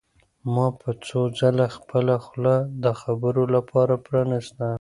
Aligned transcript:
ما 0.53 0.65
به 0.79 0.89
څو 1.05 1.21
ځله 1.39 1.67
خپله 1.77 2.15
خوله 2.25 2.55
د 2.83 2.85
خبرو 3.01 3.43
لپاره 3.55 3.93
پرانیسته. 4.05 4.67